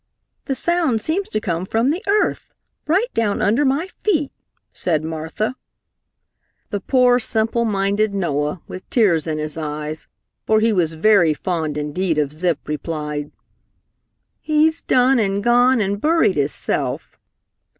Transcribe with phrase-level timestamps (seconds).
[0.45, 2.51] "The sound seems to come from the earth,
[2.87, 4.31] right down under my feet,"
[4.73, 5.55] said Martha.
[6.71, 10.07] The poor, simple minded Noah with tears in his eyes,
[10.43, 13.31] for he was very fond indeed of Zip, replied,
[14.39, 17.19] "He's done and gone and buried hisself!"